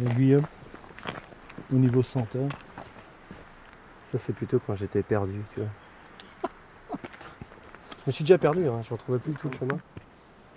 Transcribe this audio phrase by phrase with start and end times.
[0.00, 0.46] Et Guillaume,
[1.72, 2.48] au niveau senteur,
[4.10, 5.68] Ça, c'est plutôt quand j'étais perdu, tu vois.
[7.98, 9.78] je me suis déjà perdu, hein, je ne retrouvais plus tout le chemin.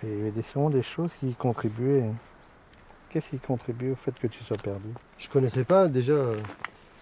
[0.02, 2.10] et il y avait sûrement des choses qui contribuaient.
[3.10, 4.88] Qu'est-ce qui contribue au fait que tu sois perdu?
[5.18, 6.36] Je connaissais pas déjà euh,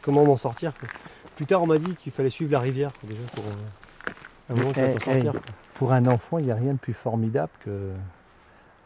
[0.02, 0.74] comment m'en sortir.
[0.78, 0.88] quoi.
[1.36, 4.12] Plus tard, on m'a dit qu'il fallait suivre la rivière, déjà, pour euh,
[4.50, 5.32] un moment, Eh, sortir.
[5.34, 5.50] eh.
[5.76, 7.92] Pour un enfant, il n'y a rien de plus formidable que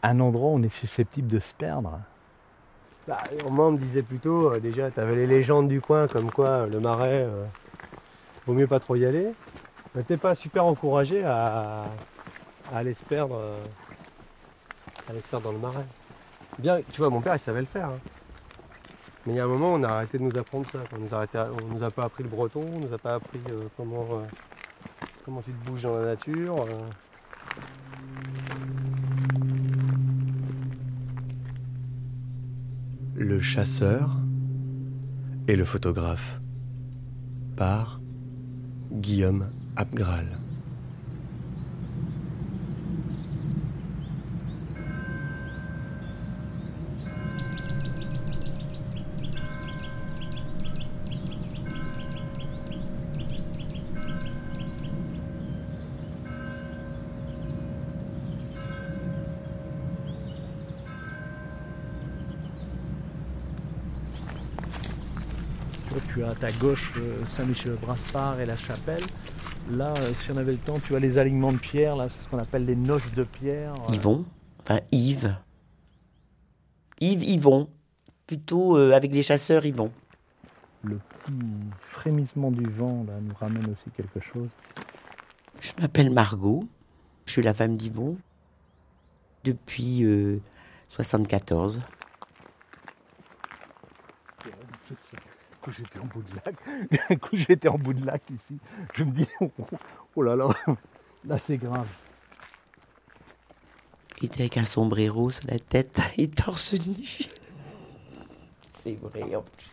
[0.03, 1.99] un endroit où on est susceptible de se perdre.
[3.07, 6.29] Bah, moi, on me disait plutôt, euh, déjà, tu avais les légendes du coin, comme
[6.29, 7.45] quoi euh, le marais, euh,
[8.45, 9.33] vaut mieux pas trop y aller.
[9.95, 11.85] On n'était pas super encouragé à,
[12.75, 13.41] aller se perdre,
[15.07, 15.85] à aller dans le marais.
[16.59, 17.87] Bien, tu vois, mon père, il savait le faire.
[17.87, 17.99] hein.
[19.25, 20.79] Mais il y a un moment, on a arrêté de nous apprendre ça.
[20.93, 21.25] On nous a,
[21.81, 23.39] nous pas appris le breton, on nous a pas appris
[23.77, 24.21] comment,
[25.45, 26.55] tu te bouges dans la nature.
[33.19, 34.15] Le chasseur
[35.47, 36.39] et le photographe
[37.55, 37.99] par
[38.91, 40.37] Guillaume Abgral.
[66.43, 69.01] À gauche euh, Saint-Michel-Braspard et la chapelle.
[69.71, 72.23] Là, euh, si on avait le temps, tu as les alignements de pierre, là, c'est
[72.23, 73.73] ce qu'on appelle les noces de pierre.
[73.89, 74.23] euh, Yvon,
[74.61, 75.35] enfin Yves.
[77.01, 77.69] Yves, Yvon.
[78.27, 79.91] Plutôt euh, avec les chasseurs, Yvon.
[80.83, 81.33] Le petit
[81.89, 84.49] frémissement du vent là, nous ramène aussi quelque chose.
[85.59, 86.63] Je m'appelle Margot.
[87.25, 88.15] Je suis la femme d'Yvon.
[89.43, 90.39] Depuis euh,
[95.67, 96.55] coup j'étais en bout de lac,
[97.09, 98.57] un coup j'étais en bout de lac ici,
[98.95, 99.27] je me dis
[100.15, 100.47] oh là là,
[101.25, 101.87] là c'est grave.
[104.21, 107.05] Il était avec un sombrero sur la tête et torse nu.
[108.83, 109.35] C'est vrai.
[109.35, 109.65] en plus.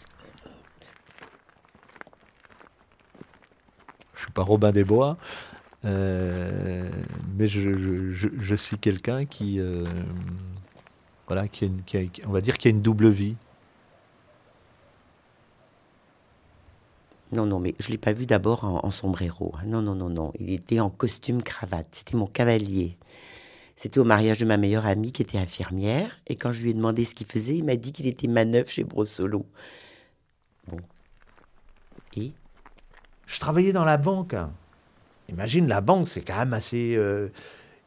[4.15, 5.17] Je suis pas Robin des Bois,
[5.85, 6.91] euh,
[7.37, 9.85] mais je, je- je- je suis quelqu'un qui, euh,
[11.27, 13.37] voilà, qui a, une, qui a- on va dire, qui a une double vie.
[17.33, 19.53] Non, non, mais je ne l'ai pas vu d'abord en, sombrero.
[19.67, 20.33] Non, non, non, non.
[20.39, 21.89] Il était en costume cravate.
[21.93, 22.97] C'était mon cavalier.
[23.77, 26.21] C'était au mariage de ma meilleure amie qui était infirmière.
[26.27, 28.69] Et quand je lui ai demandé ce qu'il faisait, il m'a dit qu'il était manœuvre
[28.69, 29.47] chez Brossolo.
[30.69, 30.79] Bon.
[32.17, 32.33] Et?
[33.27, 34.37] Je travaillais dans la banque.
[35.29, 37.31] Imagine, la banque, c'est quand même assez, euh,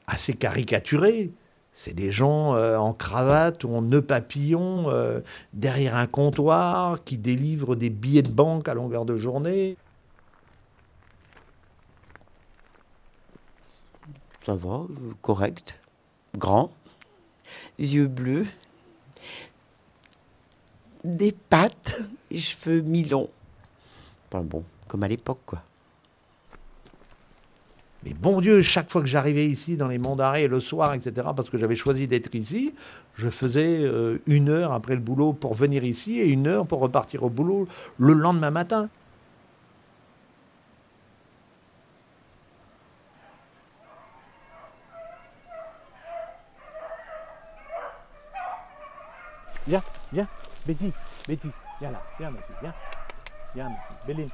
[0.08, 1.31] assez caricaturé.
[1.79, 5.19] C'est des gens euh, en cravate ou en nœud papillon euh,
[5.53, 9.77] derrière un comptoir qui délivrent des billets de banque à longueur de journée.
[14.41, 14.88] ça va,
[15.21, 15.79] correct.
[16.35, 16.71] Grand.
[17.77, 18.47] Yeux bleus.
[21.03, 21.99] Des pattes.
[22.35, 23.29] Cheveux mi-longs.
[24.27, 25.61] Enfin bon, comme à l'époque, quoi.
[28.07, 31.28] Mais bon Dieu, chaque fois que j'arrivais ici dans les monts d'arrêt le soir, etc.,
[31.35, 32.73] parce que j'avais choisi d'être ici,
[33.16, 36.79] je faisais euh, une heure après le boulot pour venir ici et une heure pour
[36.79, 38.88] repartir au boulot le lendemain matin.
[49.68, 50.28] Viens, viens,
[50.66, 50.94] Betty,
[51.28, 51.50] Betty,
[51.81, 52.74] viens là, viens fille, viens.
[53.53, 54.29] Viens fille, Béline,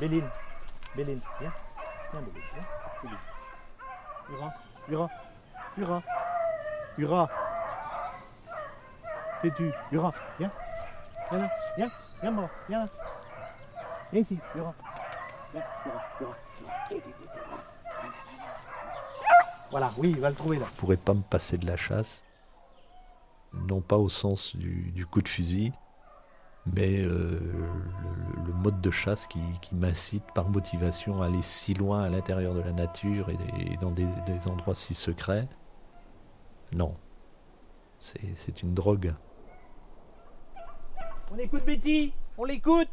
[0.00, 0.28] Béline,
[0.96, 1.52] Béline, viens.
[2.12, 2.83] Viens Béline, viens.
[3.04, 3.18] Béline.
[4.30, 4.54] Ura,
[4.88, 5.10] Ura,
[5.78, 6.02] Ura,
[6.98, 7.28] Ura.
[9.42, 10.50] T'es-tu, Ura, viens.
[11.30, 11.90] Viens là, viens,
[12.20, 12.90] viens moi, viens là.
[14.12, 14.74] Viens ici, Ura.
[15.52, 16.34] Viens, Ura, Ura.
[19.70, 20.66] Voilà, oui, il va le trouver là.
[20.70, 22.24] Je pourrais pas me passer de la chasse,
[23.52, 25.72] non pas au sens du coup de fusil,
[26.66, 27.38] mais euh,
[28.46, 29.40] le, mode de chasse qui,
[29.72, 34.06] m'incite par motivation à aller si loin à l'intérieur de la nature et, dans des,
[34.46, 35.46] endroits si secrets.
[36.72, 36.94] Non,
[37.98, 39.14] c'est une drogue.
[41.32, 42.88] On écoute Betty, on l'écoute.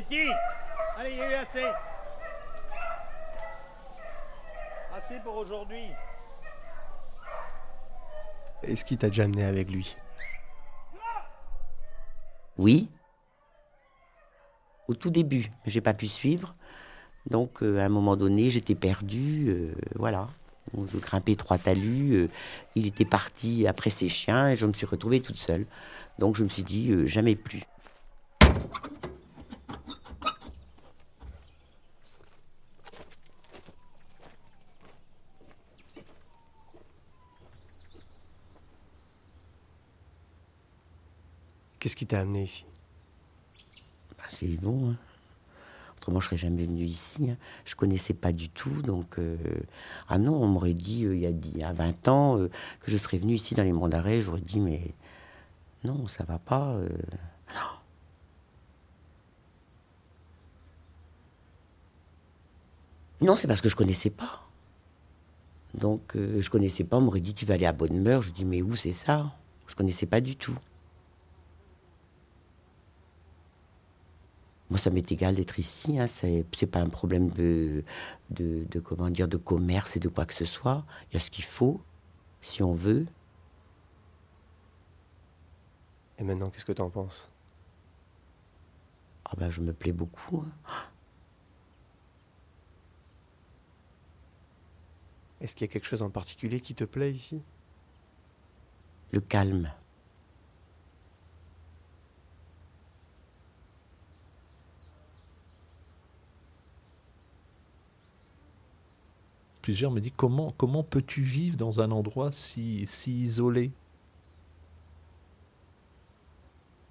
[0.00, 0.30] Betty
[0.96, 1.64] Allez, il y a eu assez.
[4.96, 5.84] Assez pour aujourd'hui.
[8.62, 9.96] Est-ce qu'il t'a déjà amené avec lui?
[12.56, 12.88] Oui.
[14.88, 16.54] Au tout début, j'ai pas pu suivre.
[17.28, 19.48] Donc, euh, à un moment donné, j'étais perdue.
[19.48, 20.26] euh, voilà.
[20.74, 22.14] Je grimpais trois talus.
[22.14, 22.28] euh,
[22.74, 25.66] il était parti après ses chiens et je me suis retrouvée toute seule.
[26.18, 27.64] Donc, je me suis dit, euh, jamais plus.
[41.80, 42.66] Qu'est-ce qui t'a amené ici?
[44.18, 44.90] Bah, c'est bon.
[44.90, 44.96] hein.
[45.96, 47.30] Autrement, je serais jamais venue ici.
[47.30, 47.36] hein.
[47.64, 48.82] Je connaissais pas du tout.
[48.82, 49.36] Donc, euh,
[50.08, 52.50] ah non, on m'aurait dit euh, il y a, a 20 ans euh,
[52.80, 54.20] que je serais venue ici dans les monts d'arrêt.
[54.22, 54.80] J'aurais dit, mais
[55.84, 56.76] non, ça va pas.
[63.20, 64.46] Non, c'est parce que je connaissais pas.
[65.74, 66.96] Donc, je connaissais pas.
[66.96, 68.22] On m'aurait dit, tu vas aller à Bonne-Meur.
[68.22, 69.32] Je dis, mais où c'est ça?
[69.66, 70.56] Je connaissais pas du tout.
[74.70, 75.98] Moi, ça m'est égal d'être ici.
[75.98, 76.06] Hein.
[76.06, 77.82] C'est, pas un problème de,
[78.30, 80.84] de, de, comment dire, de commerce et de quoi que ce soit.
[81.10, 81.80] Il y a ce qu'il faut,
[82.40, 83.06] si on veut.
[86.18, 87.30] Et maintenant, qu'est-ce que t'en penses?
[89.24, 90.44] Ah ben, je me plais beaucoup.
[90.46, 90.72] hein.
[95.40, 97.40] Est-ce qu'il y a quelque chose en particulier qui te plaît ici?
[99.10, 99.72] Le calme.
[109.90, 113.70] Me disent comment, comment peux-tu vivre dans un endroit si, si isolé?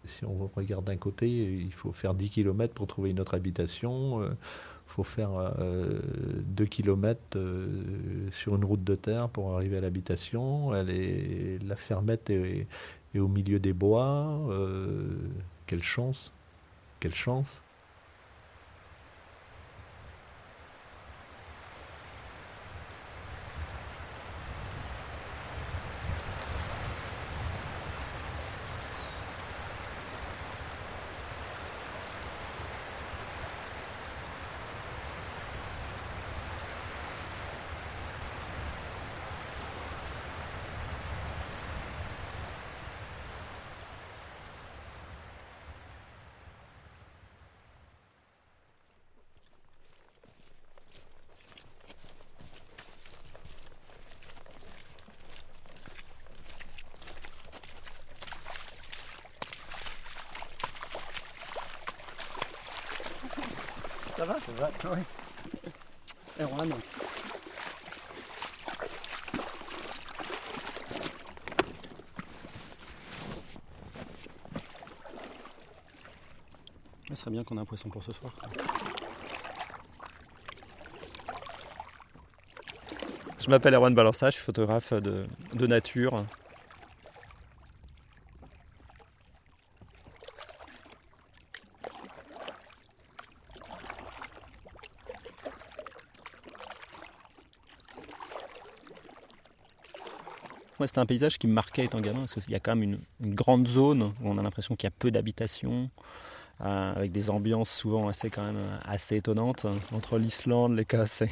[0.06, 4.24] Si on regarde d'un côté, il faut faire 10 km pour trouver une autre habitation.
[4.24, 4.36] Il
[4.88, 7.20] faut faire 2 km
[8.32, 10.74] sur une route de terre pour arriver à l'habitation.
[10.74, 12.66] Elle est, la fermette est,
[13.18, 14.40] au milieu des bois.
[14.50, 15.08] euh,
[15.68, 16.34] quelle chance
[17.00, 17.62] Quelle chance
[64.20, 65.02] Ça va Ça va Oui.
[66.42, 66.70] Erwan
[77.08, 78.34] Ce serait bien qu'on ait un poisson pour ce soir.
[83.40, 86.26] Je m'appelle Erwan Balança, je suis photographe de, de nature.
[100.80, 102.98] Moi, c'était un paysage qui me marquait étant gamin, parce qu'il y a quand même
[103.22, 105.90] une, grande zone où on a l'impression qu'il y a peu d'habitations,
[106.62, 111.22] euh, avec des ambiances souvent assez, quand même, euh, assez étonnantes, euh, entre l'Islande, l'Écosse
[111.22, 111.30] et,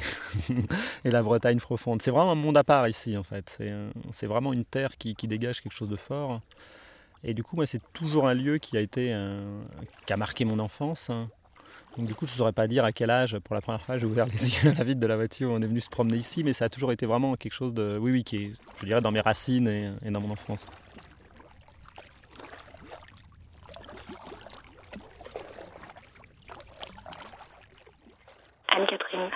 [1.04, 2.00] et la Bretagne profonde.
[2.02, 3.56] C'est vraiment un monde à part ici, en fait.
[3.58, 3.90] C'est, euh,
[4.28, 6.40] vraiment une terre qui, qui dégage quelque chose de fort.
[7.24, 9.60] Et du coup, moi, c'est toujours un lieu qui a été, euh,
[10.06, 11.10] qui a marqué mon enfance.
[11.10, 11.28] hein.
[11.96, 13.98] Donc du coup, je ne saurais pas dire à quel âge, pour la première fois,
[13.98, 16.16] j'ai ouvert les yeux à la vitre de la voiture, on est venu se promener
[16.16, 18.86] ici, mais ça a toujours été vraiment quelque chose de, oui, oui, qui est, je
[18.86, 20.66] dirais, dans mes racines et, et dans mon enfance.
[28.68, 29.30] Anne-Catherine.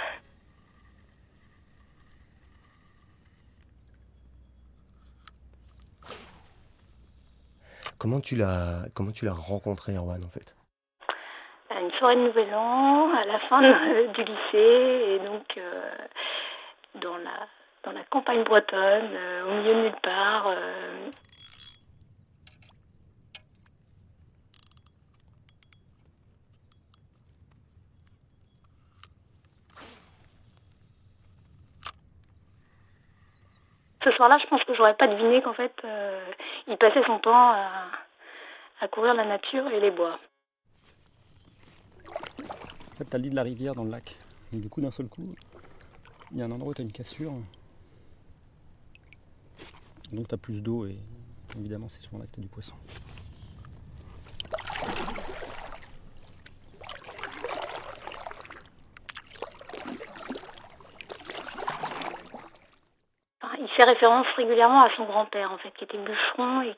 [7.99, 10.55] Comment tu l'as comment tu l'as rencontré Erwan en fait?
[11.99, 15.91] Soirée de Nouvel An, à la fin du lycée, et donc euh,
[16.97, 17.47] dans, la,
[17.85, 20.47] dans la campagne bretonne, euh, au milieu de nulle part.
[20.49, 21.11] euh,
[34.05, 35.73] Ce soir-là, je pense que j'aurais pas deviné qu'en fait,
[36.67, 37.69] il passait son temps à,
[38.81, 40.19] à courir la nature et les bois.
[43.03, 44.17] Fait, tu as le lit de la rivière dans le lac.
[44.53, 45.23] Et du coup, d'un seul coup,
[46.31, 47.33] il y a un endroit où tu as une cassure.
[50.13, 50.99] Donc tu as plus d'eau et
[51.59, 52.75] évidemment, c'est souvent là que tu as du poisson.
[63.59, 66.77] Il fait référence régulièrement à son grand-père, en fait, qui était bûcheron et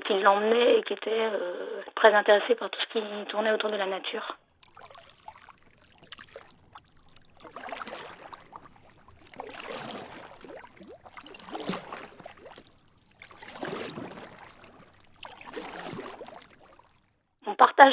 [0.00, 3.76] qui, l'emmenait et qui était euh, très intéressé par tout ce qui tournait autour de
[3.76, 4.38] la nature.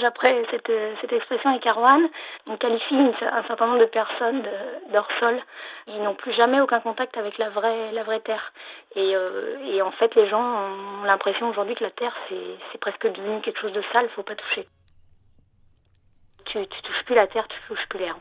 [0.04, 0.72] Après cette,
[1.02, 2.02] cette expression avec Arwan.
[2.48, 5.38] On qualifie un certain nombre de personnes de- d'hors-sol.
[5.88, 8.54] Ils n'ont plus jamais aucun contact avec la vraie, la vraie terre.
[8.96, 13.42] Et, euh, en fait, les gens ont l'impression aujourd'hui que la terre, c'est presque devenu
[13.42, 14.68] quelque chose de sale, faut pas toucher.
[16.46, 18.18] Tu, tu touches plus la terre, tu touches plus l'air.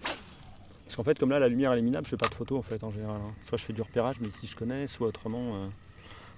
[0.00, 2.62] Parce qu'en fait, comme là, la lumière est minable, je fais pas de photos en
[2.62, 3.16] fait en général.
[3.16, 3.34] hein.
[3.42, 5.66] Soit je fais du repérage, mais si je connais, soit autrement, euh,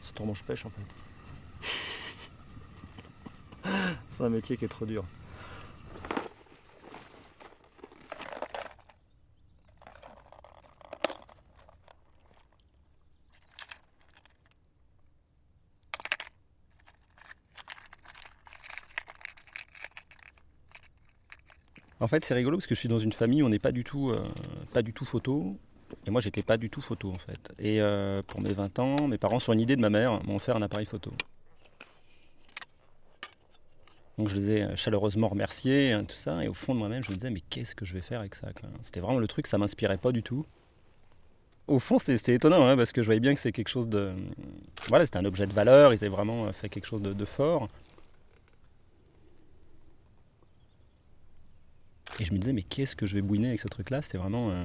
[0.01, 1.06] c'est autrement je pêche en fait.
[4.11, 5.05] c'est un métier qui est trop dur.
[21.99, 23.73] En fait, c'est rigolo parce que je suis dans une famille où on n'est pas
[23.73, 24.23] du tout, euh,
[24.73, 25.57] pas du tout photo.
[26.07, 27.53] Et moi, j'étais pas du tout photo en fait.
[27.59, 30.37] Et euh, pour mes 20 ans, mes parents, sur une idée de ma mère, m'ont
[30.37, 31.13] offert un appareil photo.
[34.19, 36.43] Donc je les ai chaleureusement remerciés, hein, tout ça.
[36.45, 38.35] Et au fond de moi-même, je me disais, mais qu'est-ce que je vais faire avec
[38.35, 38.49] ça
[38.83, 40.47] C'était vraiment le truc, ça m'inspirait pas du tout.
[41.69, 44.13] Au fond, c'était étonnant hein, parce que je voyais bien que c'est quelque chose de.
[44.89, 47.69] Voilà, c'était un objet de valeur, ils avaient vraiment fait quelque chose de, de fort.
[52.21, 54.01] Et je me disais, mais qu'est-ce que je vais bouiner avec ce truc-là?
[54.01, 54.51] C'était vraiment.
[54.51, 54.65] euh,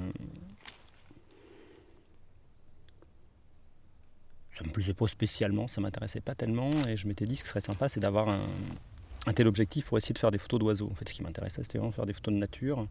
[4.51, 6.69] Ça me plaisait pas spécialement, ça m'intéressait pas tellement.
[6.87, 8.47] Et je m'étais dit, ce qui serait sympa, c'est d'avoir un,
[9.27, 10.89] un tel objectif pour essayer de faire des photos d'oiseaux.
[10.91, 12.87] En fait, ce qui m'intéressait, c'était vraiment faire des photos de nature.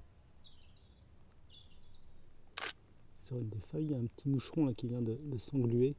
[3.27, 5.39] Sur une des feuilles, il y a un petit moucheron là, qui vient de, de
[5.39, 5.95] s'engluer.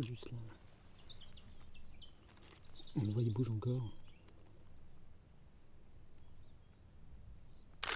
[0.00, 0.38] Juste là.
[2.96, 3.90] On le voit, il bouge encore.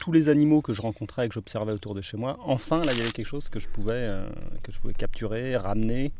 [0.01, 2.93] Tous les animaux que je rencontrais et que j'observais autour de chez moi, enfin là
[2.93, 4.29] il y avait quelque chose que je pouvais, euh,
[4.63, 6.13] que je pouvais capturer, ramener.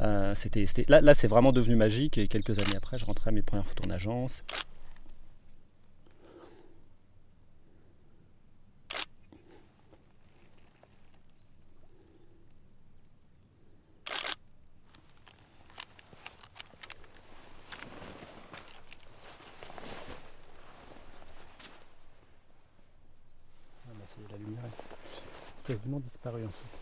[0.00, 3.32] Euh, c'était, Là, là c'est vraiment devenu magique et quelques années après je rentrais à
[3.32, 4.44] mes premières photos en agence.
[23.88, 24.62] Ah bah, la lumière
[25.64, 26.81] quasiment disparue en fait.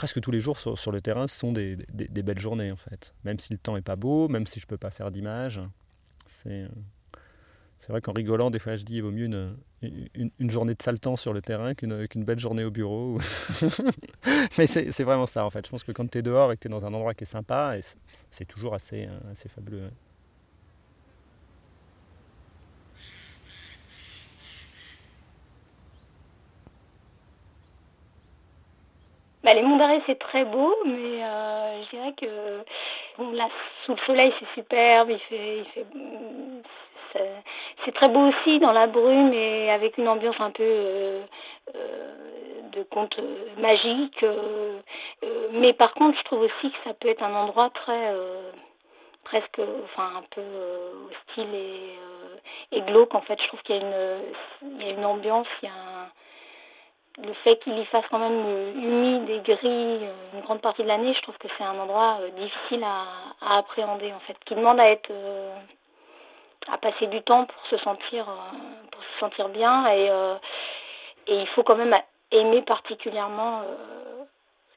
[0.00, 3.14] Presque tous les jours sur, le terrain ce sont des, belles journées en fait.
[3.24, 5.60] Même si le temps est pas beau, même si je peux pas faire d'images.
[6.24, 6.68] C'est, euh,
[7.80, 9.56] c'est vrai qu'en rigolant, des fois je dis il vaut mieux une,
[10.38, 13.18] une, journée de sale temps sur le terrain qu'une, belle journée au bureau.
[14.58, 15.64] Mais c'est, vraiment ça en fait.
[15.64, 17.24] Je pense que quand tu es dehors et que tu es dans un endroit qui
[17.24, 17.76] est sympa,
[18.30, 19.90] c'est, toujours assez, euh, assez fabuleux.
[29.42, 32.62] Bah, les monts d'arrêt, c'est très beau, mais euh, je dirais que
[33.34, 33.48] là,
[33.86, 35.08] sous le soleil, c'est superbe.
[35.10, 35.86] Il fait, il fait,
[37.12, 41.22] c'est- très beau aussi dans la brume et avec une ambiance un peu euh,
[41.74, 42.14] euh,
[42.72, 44.24] de conte euh, magique.
[45.52, 48.14] mais par contre, je trouve aussi que ça peut être un endroit très
[49.24, 50.42] presque, enfin un peu
[51.10, 51.54] hostile
[52.72, 53.14] et, glauque.
[53.14, 55.68] En fait, je trouve qu'il y a une, il y a une ambiance, il y
[55.68, 56.10] a
[57.26, 59.98] le fait qu'il y fasse quand même humide et gris
[60.32, 64.20] une grande partie de l'année, je trouve que c'est un endroit difficile à, appréhender en
[64.20, 65.10] fait, qui demande à être
[66.72, 68.34] à passer du temps pour se sentir euh,
[68.92, 70.36] pour se sentir bien et, euh,
[71.26, 71.96] et il faut quand même
[72.30, 74.24] aimer particulièrement euh,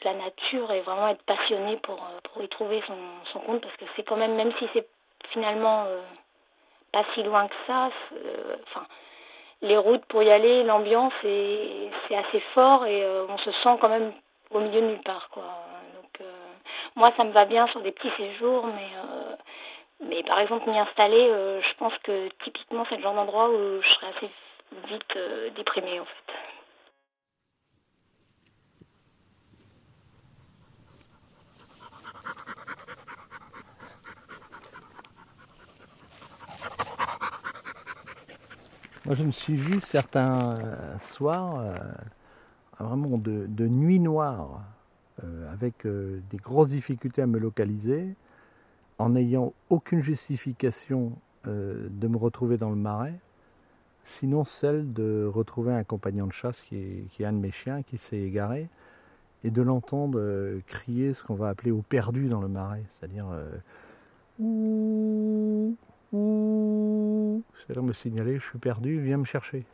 [0.03, 3.85] la nature et vraiment être passionné pour, pour y trouver son, son compte parce que
[3.95, 4.87] c'est quand même même si c'est
[5.29, 5.85] finalement
[6.91, 7.89] pas si loin que ça,
[9.61, 13.87] les routes pour y aller, l'ambiance, est- c'est assez fort et on se sent quand
[13.89, 14.11] même
[14.51, 15.29] au milieu de nulle part.
[15.29, 15.43] Quoi.
[15.95, 16.27] Donc,
[16.95, 18.89] moi, ça me va bien sur des petits séjours, mais,
[20.09, 23.81] Mais par exemple, m'y installer, euh, je pense que typiquement, c'est le genre d'endroit où
[23.81, 24.29] je serais assez
[24.87, 26.33] vite euh, déprimée en fait.
[39.05, 41.75] Moi, je me suis vu certains euh, soirs euh,
[42.79, 44.61] vraiment de, de nuit noire,
[45.51, 48.15] avec des grosses difficultés à me localiser,
[48.97, 51.13] en n'ayant aucune justification
[51.47, 53.19] euh, de me retrouver dans le marais,
[54.05, 57.97] sinon celle de retrouver un compagnon de chasse qui est, un de mes chiens qui
[57.97, 58.69] s'est égaré,
[59.43, 63.27] et de l'entendre euh, crier ce qu'on va appeler au perdu dans le marais, c'est-à-dire
[63.31, 63.57] euh,
[64.39, 65.75] ouh,
[66.13, 69.65] ouh, c'est-à-dire me signaler je suis perdu, viens me chercher.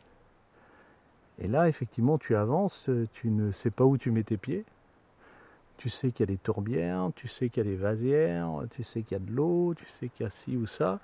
[1.38, 4.64] Et là, effectivement, tu avances, tu ne sais pas où tu mets tes pieds.
[5.80, 8.82] Tu sais qu'il y a des tourbières, tu sais qu'il y a des vasières, tu
[8.82, 11.00] sais qu'il y a de l'eau, tu sais qu'il y a ci ou ça.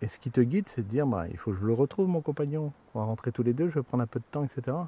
[0.00, 2.08] Et ce qui te guide, c'est de dire, bah, il faut que je le retrouve,
[2.08, 2.72] mon compagnon.
[2.94, 4.78] On va rentrer tous les deux, je vais prendre un peu de temps, etc.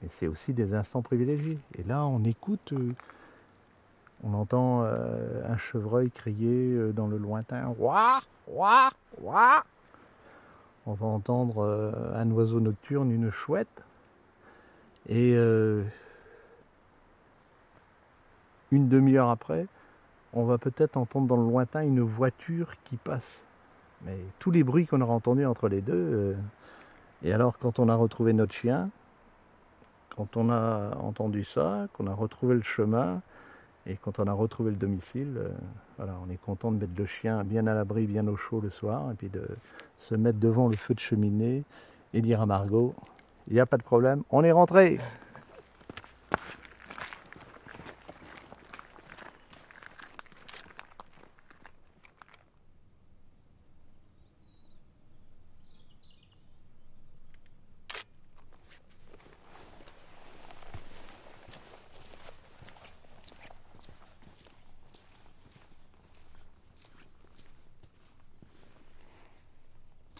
[0.00, 1.58] Mais c'est aussi des instants privilégiés.
[1.76, 2.94] Et là, on écoute, euh,
[4.24, 8.88] on entend euh, un chevreuil crier euh, dans le lointain, Ouah, ouah,
[9.20, 9.64] ouah.
[10.86, 13.82] On va entendre un oiseau nocturne, une chouette.
[15.08, 15.36] Et
[18.70, 19.66] une demi-heure après,
[20.32, 23.38] on va peut-être entendre dans le lointain une voiture qui passe.
[24.04, 25.94] Mais tous les bruits qu'on aura entendus entre les deux.
[25.94, 26.34] euh,
[27.22, 28.90] et alors, quand on a retrouvé notre chien,
[30.14, 33.22] quand on a entendu ça, qu'on a retrouvé le chemin,
[33.86, 37.44] et quand on a retrouvé le domicile, euh, on est content de mettre le chien
[37.44, 39.46] bien à l'abri, bien au chaud le soir, et puis de
[39.96, 41.64] se mettre devant le feu de cheminée
[42.12, 42.94] et dire à Margot,
[43.48, 44.98] il n'y a pas de problème, on est rentré.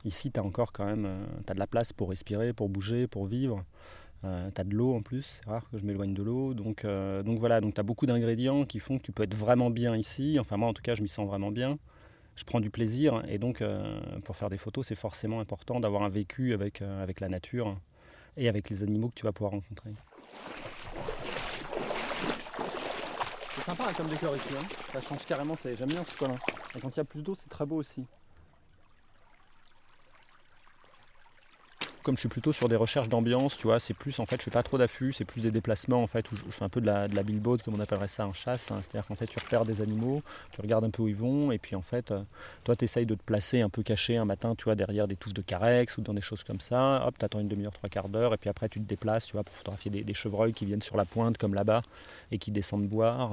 [0.07, 3.09] Ici, tu as encore quand même euh, t'as de la place pour respirer, pour bouger,
[3.09, 3.64] pour vivre.
[4.25, 6.55] Euh, tu as de l'eau en plus, c'est rare que je m'éloigne de l'eau.
[6.55, 9.35] Donc, euh, donc voilà, donc tu as beaucoup d'ingrédients qui font que tu peux être
[9.35, 10.38] vraiment bien ici.
[10.40, 11.79] Enfin, moi en tout cas, je m'y sens vraiment bien.
[12.37, 16.03] Je prends du plaisir et donc euh, pour faire des photos, c'est forcément important d'avoir
[16.03, 17.77] un vécu avec, avec la nature
[18.37, 19.90] et avec les animaux que tu vas pouvoir rencontrer.
[23.55, 24.66] C'est sympa hein, comme décor ici, hein.
[24.92, 26.37] ça change carrément, j'aime bien ce coin-là.
[26.77, 28.05] Et quand il y a plus d'eau, c'est très beau aussi.
[32.07, 34.45] Comme je suis plutôt sur des recherches d'ambiance, tu vois, c'est plus en fait, je
[34.45, 36.81] fais pas trop d'affût, c'est plus des déplacements en fait, où je, fais un peu
[36.81, 38.71] de la, de comme on appellerait ça en chasse.
[38.71, 38.79] hein.
[38.81, 41.59] C'est-à-dire qu'en fait, tu repères des animaux, tu regardes un peu où ils vont, et
[41.59, 42.23] puis en fait, euh,
[42.62, 45.16] toi, tu essayes de te placer un peu caché un matin, tu vois, derrière des
[45.16, 47.05] touffes de carex ou dans des choses comme ça.
[47.09, 49.42] Hop, t'attends une demi-heure, trois quarts d'heure, et puis après, tu te déplaces, tu vois,
[49.42, 51.83] pour photographier des chevreuils qui viennent sur la pointe, comme là-bas,
[52.31, 53.33] et qui descendent boire.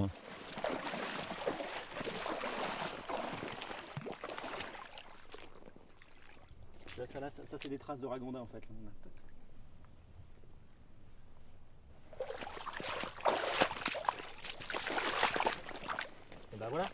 [7.05, 8.63] Ça, c'est des traces de ragondin en fait.
[16.53, 16.85] Et ben voilà.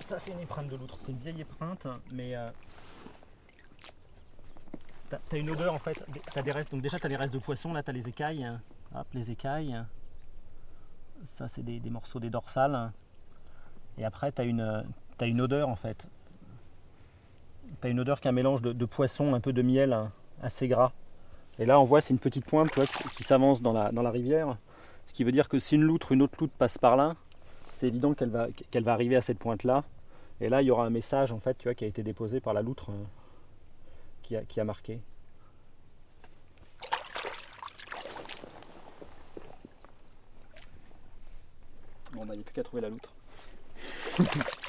[0.00, 0.96] Ça c'est une épreinte de loutre.
[1.00, 2.50] C'est une vieille épreinte, mais euh,
[5.08, 6.04] t'as une odeur en fait.
[6.32, 6.72] T'as des restes.
[6.72, 7.72] Donc déjà t'as les restes de poisson.
[7.72, 8.50] Là t'as les écailles.
[8.94, 9.80] Hop les écailles.
[11.24, 12.92] Ça c'est des, morceaux des dorsales.
[13.98, 14.84] Et après t'as une
[15.18, 16.08] t'as une odeur en fait.
[17.80, 20.10] T'as une odeur qui est un mélange de, poisson, un peu de miel, hein,
[20.42, 20.92] assez gras.
[21.58, 24.56] Et là, on voit, c'est une petite pointe tu qui, s'avance dans la, rivière.
[25.06, 27.14] Ce qui veut dire que si une loutre, une autre loutre passe par là,
[27.72, 29.84] c'est évident qu'elle va, qu'elle va arriver à cette pointe-là.
[30.40, 32.40] Et là, il y aura un message en fait, tu vois, qui a été déposé
[32.40, 33.04] par la loutre euh,
[34.22, 35.00] qui, a, qui a marqué.
[42.12, 43.12] Bon, bah, il n'y a plus qu'à trouver la loutre.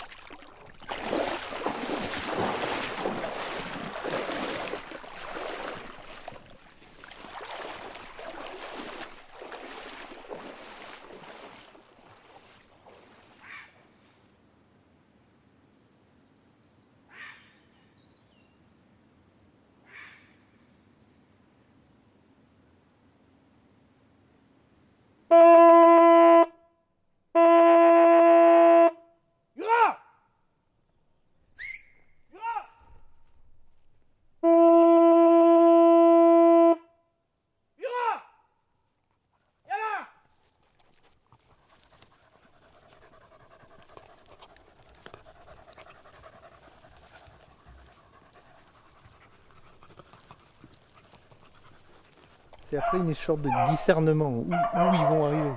[52.77, 55.53] Après une sorte de discernement où, ils vont arriver.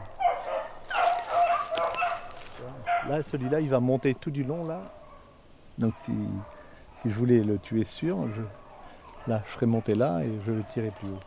[3.09, 4.83] Là, celui-là, il va monter tout du long là.
[5.79, 6.13] Donc si,
[7.01, 8.43] si je voulais le tuer sûr, je,
[9.27, 11.19] là, je serais monté là et je le tirais plus haut.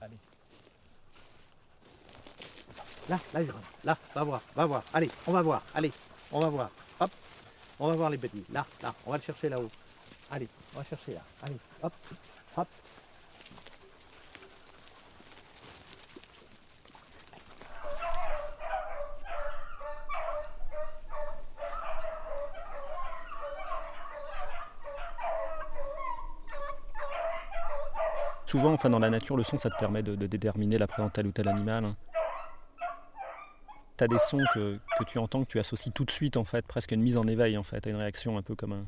[0.00, 0.16] Allez.
[3.08, 3.40] Là, là,
[3.84, 4.82] là, va voir, va voir.
[4.92, 5.62] Allez, on va voir.
[5.74, 5.92] Allez,
[6.32, 6.70] on va voir.
[7.00, 7.10] Hop,
[7.78, 8.44] on va voir les petits.
[8.52, 9.70] Là, là, on va le chercher là-haut.
[10.34, 11.20] Allez, on va chercher là.
[11.44, 11.92] Allez, hop,
[12.56, 12.68] hop.
[28.44, 31.10] Souvent, enfin, dans la nature, le son, ça te permet de, de déterminer la présence
[31.10, 31.94] de tel ou tel animal.
[33.96, 36.44] Tu as des sons que, que tu entends, que tu associes tout de suite, en
[36.44, 38.84] fait, presque une mise en éveil, en fait, à une réaction un peu comme un,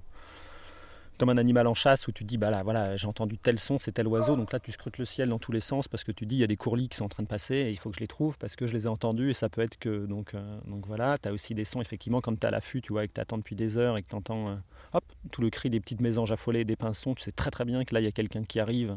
[1.19, 3.79] comme un animal en chasse où tu dis, bah là, voilà, j'ai entendu tel son,
[3.79, 6.13] c'est tel oiseau, donc là, tu scrutes le ciel dans tous les sens parce que
[6.13, 7.79] tu dis, il y a des courlis qui sont en train de passer et il
[7.79, 9.79] faut que je les trouve parce que je les ai entendus et ça peut être
[9.79, 10.07] que.
[10.07, 12.93] Donc, euh, donc voilà, tu as aussi des sons, effectivement, quand tu à l'affût, tu
[12.93, 14.55] vois, et que tu attends depuis des heures et que tu entends, euh,
[14.93, 17.85] hop, tout le cri des petites mésanges affolées, des pinsons, tu sais très très bien
[17.85, 18.97] que là, il y a quelqu'un qui arrive.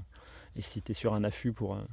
[0.56, 1.88] Et si tu es sur un affût pour, un-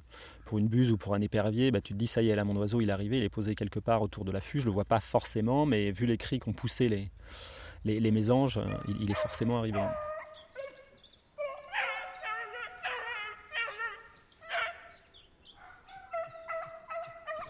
[0.44, 2.44] pour une buse ou pour un épervier, bah, tu te dis ça y est, là
[2.44, 4.60] mon oiseau il est arrivé, il est posé quelque part autour de l'affût.
[4.60, 7.10] Je le vois pas forcément, mais vu les cris qu'ont poussé les,
[7.84, 8.64] les, mésanges, euh,
[9.00, 9.80] il est forcément arrivé.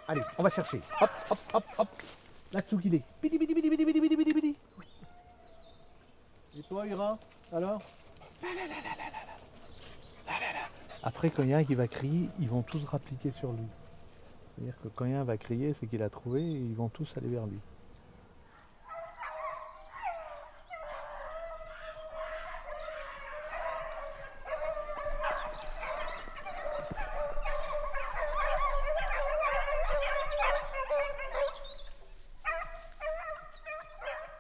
[0.09, 0.81] Allez, on va chercher.
[1.01, 1.89] Hop, hop, hop, hop.
[2.53, 3.03] Là-dessous qu'il est.
[3.21, 4.57] Bidi, bidi, bidi, bidi, bidi, bidi, bidi.
[6.59, 7.19] Et toi, Ira
[7.53, 7.83] Alors?
[11.03, 13.67] Après, quand il y a un qui va crier, ils vont tous rappliquer sur lui.
[14.55, 16.75] C'est-à-dire que quand il y a un va crier, c'est qu'il a trouvé et ils
[16.75, 17.59] vont tous aller vers lui.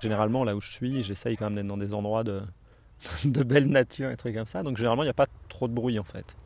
[0.07, 2.41] Généralement, là où je suis, j'essaye quand même d'être dans des endroits de,
[3.25, 4.63] de belle nature et trucs comme ça.
[4.63, 6.37] Donc généralement, il n'y a pas trop de bruit en fait.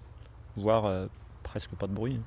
[0.56, 1.08] Voire euh,
[1.42, 2.18] presque pas de bruit.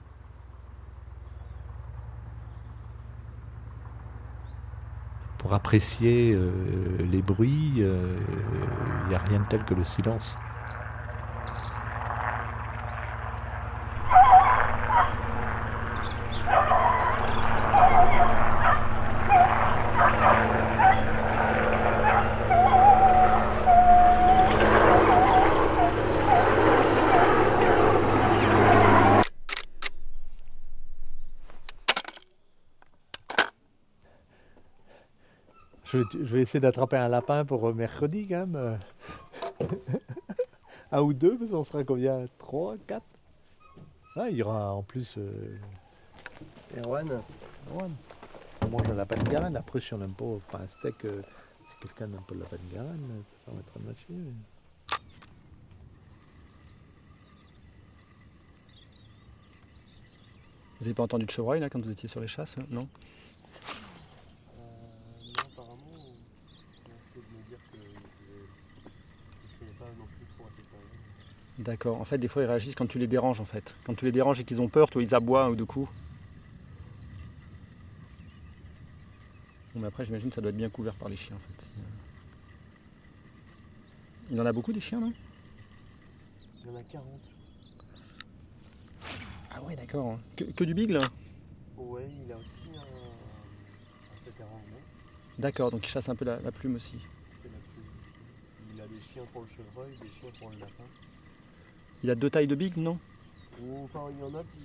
[5.39, 6.51] Pour apprécier euh,
[6.99, 8.15] les bruits, euh,
[9.05, 10.37] il n'y a rien de tel que le silence.
[35.93, 36.01] Je,
[36.33, 38.55] vais- je vais essayer d'attraper un lapin pour euh, mercredi quand même.
[38.55, 38.77] euh.
[40.91, 42.25] un ou deux, parce qu'on sera combien?
[42.37, 43.05] Trois, quatre?
[44.15, 45.15] Ah, il y aura en plus.
[45.17, 45.57] Euh,
[46.77, 47.07] Erwan,
[47.69, 47.91] Erwan.
[48.63, 49.55] on mange un lapin de garenne.
[49.57, 51.21] Après, si on n'aime pas, enfin, un steak, euh,
[51.69, 54.05] si quelqu'un n'aime pas le lapin de garenne, ça permettra de matcher.
[54.09, 54.33] mais-
[60.79, 62.87] Vous n'avez pas entendu de chevreuil là quand vous étiez sur les chasses Non non,
[65.39, 67.77] apparemment, on a essayé de me dire que
[69.59, 70.89] je ne pas non plus trop à cette période.
[71.63, 72.01] D'accord.
[72.01, 73.75] En fait, des fois, ils réagissent quand tu les déranges en fait.
[73.85, 75.89] Quand tu les déranges et qu'ils ont peur, toi, ils aboient ou de coups.
[79.73, 81.65] Bon, mais après, j'imagine que ça doit être bien couvert par les chiens en fait.
[84.29, 85.13] Il en a beaucoup des chiens, non?
[86.63, 87.05] Il y en a 40.
[89.51, 90.19] Ah ouais, d'accord.
[90.35, 90.97] Que, que du bigle
[91.77, 94.79] Ouais, il a aussi un, un 7 errant blanc.
[95.39, 96.97] D'accord, donc il chasse un peu la, la plume aussi.
[97.43, 97.49] La
[98.73, 100.83] Il a des chiens pour le chevreuil, des chiens pour le lapin.
[102.03, 102.99] Il a deux tailles de bigle, non?
[103.83, 104.59] Enfin, il y en a qui,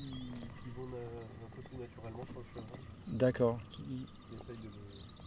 [0.62, 2.81] qui vont un peu plus naturellement sur le chevreuil.
[3.07, 3.59] D'accord.
[3.70, 4.68] Qui- Qui essayent de,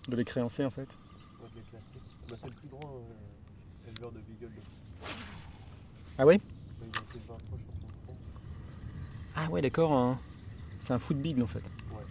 [0.07, 0.81] le- De les créancer en fait.
[0.81, 1.99] ouais, de les classer.
[2.29, 4.51] Bah, c'est le plus grand euh, éleveur de beagle.
[6.17, 6.37] Ah ouais?
[6.37, 6.43] Bah,
[6.81, 8.17] il a fait 20 fois champion de France.
[9.35, 9.93] Ah ouais, d'accord.
[9.93, 10.19] hein.
[10.79, 11.59] C'est un foot bigle en fait.
[11.59, 12.03] Ouais.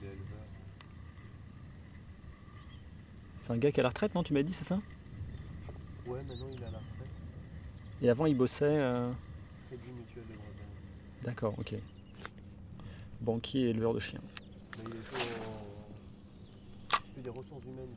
[0.00, 0.46] Il est éleveur.
[3.42, 4.78] C'est un gars qui est à la retraite, non Tu m'as dit, c'est ça
[6.06, 7.08] Ouais, maintenant il est à la retraite.
[8.02, 8.64] Et avant, il bossait.
[8.64, 9.10] euh,
[9.68, 11.24] Crédit mutuel de Bretagne.
[11.24, 11.74] D'accord, ok.
[13.20, 14.20] Banquier et éleveur de chiens.
[14.78, 15.16] Mais il était
[15.48, 17.20] en.
[17.22, 17.94] Des ressources humaines.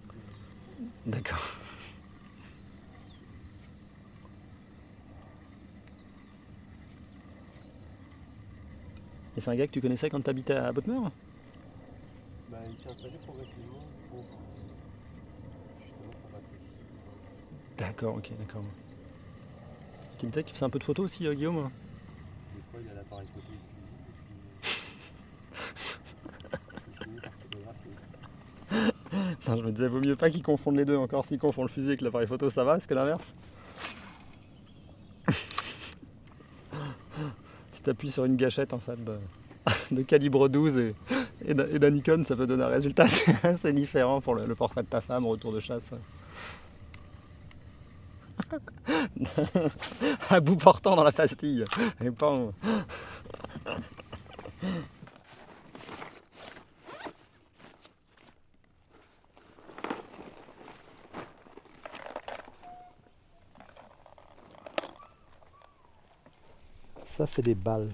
[1.05, 1.57] D'accord.
[9.37, 10.99] Et c'est un gars que tu connaissais quand tu habitais à Bottmer
[12.49, 14.23] Bah, il s'est installé progressivement pour
[15.81, 16.59] justement pour apprécier.
[17.77, 18.63] D'accord, ok, d'accord.
[20.17, 22.87] Tu me disais qu'il faisait un peu de photos aussi, euh, Guillaume Des fois, il
[22.87, 23.45] y a l'appareil photo.
[29.47, 30.97] Non, je me disais, vaut mieux pas qu'ils confondent les deux.
[30.97, 33.33] Encore s'ils confondent le fusil avec l'appareil photo, ça va Est-ce que l'inverse
[37.71, 39.17] Si tu appuies sur une gâchette en fait de,
[39.91, 40.95] de calibre 12 et,
[41.47, 43.05] et d'un Nikon, ça peut donner un résultat
[43.43, 45.91] assez, différent pour le, le portrait de ta femme retour de chasse.
[50.29, 51.63] à bout portant dans la pastille.
[52.01, 52.09] Et.
[67.05, 67.89] Ça, c'est des balles.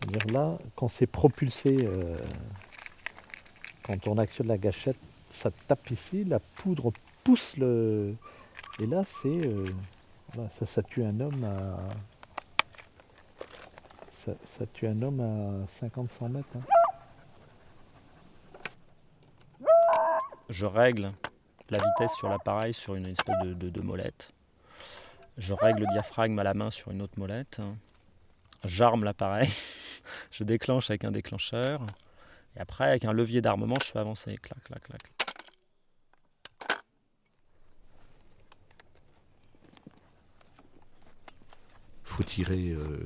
[0.00, 2.16] C'est-à-dire là, quand c'est propulsé, euh,
[3.82, 4.96] quand on actionne la gâchette,
[5.30, 6.92] ça tape ici, la poudre
[7.24, 8.14] pousse le.
[8.80, 9.28] Et là, c'est.
[9.46, 9.66] euh,
[10.58, 11.78] ça, ça tue un homme à.
[14.44, 16.46] Ça, tue un homme à 50-100 mètres.
[16.56, 16.60] hein.
[20.50, 21.12] je règle
[21.70, 24.32] la vitesse sur l'appareil sur une espèce de, de- de molette.
[25.38, 27.60] Je règle le diaphragme à la main sur une autre molette.
[28.64, 29.48] J'arme l'appareil.
[30.30, 31.80] je déclenche avec un déclencheur.
[32.56, 34.36] Et après, avec un levier d'armement, je fais avancer.
[34.36, 35.00] Clac, clac, clac.
[42.22, 42.98] Tirer euh,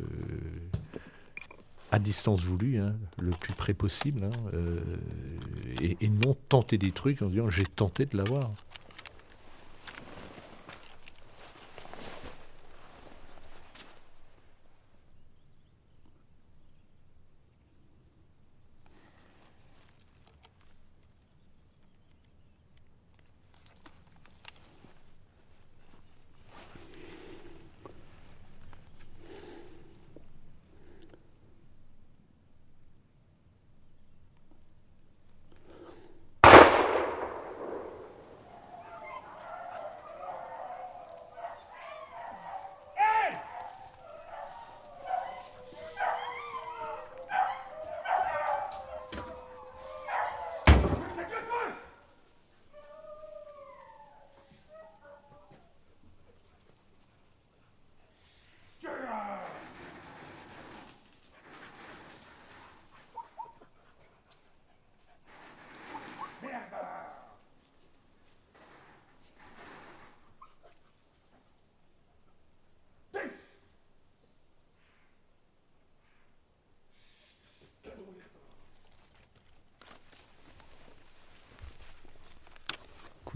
[1.91, 4.81] à distance voulue, hein, le plus près possible, hein, euh,
[5.81, 8.53] et non tenter des trucs en disant j'ai tenté de l'avoir.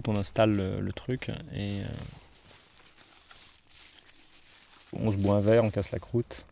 [0.09, 1.85] On installe le, le truc et euh,
[4.93, 6.45] on se boit un verre, on casse la croûte.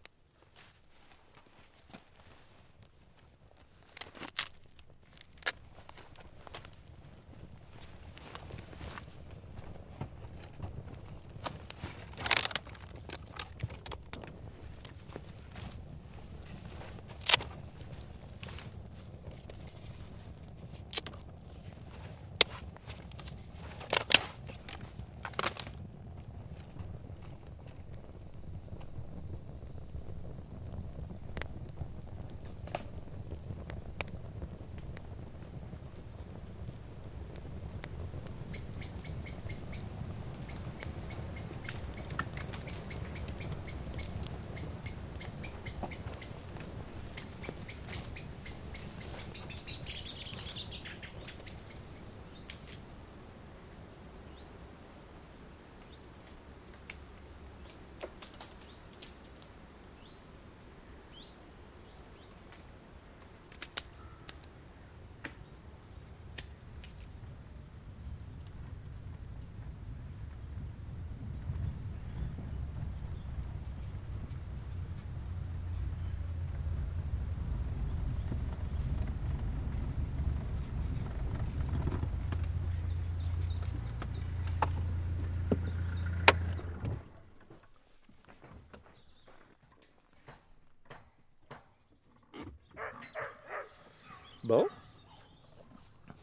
[94.47, 94.67] Bon.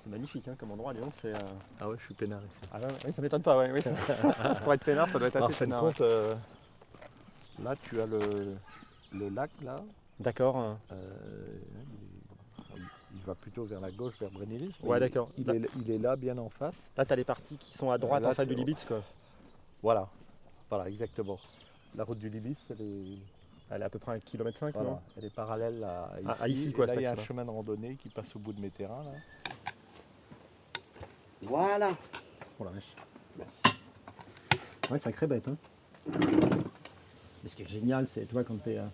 [0.03, 1.11] C'est magnifique hein, comme endroit, Lyon.
[1.21, 1.39] C'est, euh,
[1.79, 2.69] Ah ouais, je suis peinard ici.
[2.73, 3.81] Ah ouais, oui, ça m'étonne pas, ouais, oui.
[4.63, 5.81] Pour être peinard, ça doit être assez peinard.
[5.81, 6.33] compte, euh,
[7.61, 8.55] là, tu as le,
[9.13, 9.81] le lac, là.
[10.19, 10.57] D'accord.
[10.57, 10.77] hein.
[10.91, 11.15] euh,
[12.75, 12.81] il,
[13.15, 14.73] il va plutôt vers la gauche, vers Brénélis.
[14.83, 15.29] mais Ouais, il- d'accord.
[15.37, 16.89] Il, est, il est là, bien en face.
[16.97, 19.01] Là, t'as les parties qui sont à droite Là, en face du Libitz, quoi.
[19.81, 20.07] Voilà,
[20.69, 21.37] voilà, exactement.
[21.95, 23.17] La route du Libis, elle est,
[23.75, 24.99] Elle est à peu près à 1 km 5, voilà, non?
[25.17, 26.25] Elle est parallèle à ici.
[26.27, 28.39] Ah, à ici, Et là, il y a un chemin de randonnée qui passe au
[28.39, 29.03] bout de mes terrains.
[29.03, 29.11] Là.
[31.43, 31.91] Voilà.
[32.59, 32.95] Oh la vache.
[34.91, 35.57] Ouais, sacré bête, hein.
[37.43, 38.77] Mais ce qui est génial, c'est, tu vois, quand t'es.
[38.77, 38.85] euh,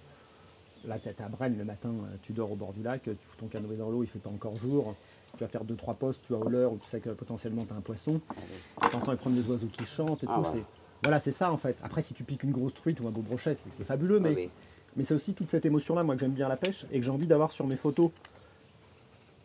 [0.86, 3.36] là, t'es à Brenne le matin, euh, tu dors au bord du lac, tu fous
[3.38, 4.96] ton canoë dans l'eau, il fait pas encore jour.
[5.34, 7.76] Tu vas faire 2-3 postes, tu vas au leurre où tu sais que potentiellement t'as
[7.76, 8.20] un poisson.
[8.90, 10.42] Tu entends les premiers oiseaux qui chantent et Ah tout.
[10.50, 10.64] ouais.
[10.66, 11.78] c'est- Voilà, c'est ça en fait.
[11.84, 14.34] Après, si tu piques une grosse truite ou un beau brochet, c'est, c'est fabuleux, mais,
[14.36, 14.50] Oui.
[14.98, 17.12] mais c'est aussi toute cette émotion-là, moi, que j'aime bien la pêche et que j'ai
[17.12, 18.12] envie d'avoir sur mes photos.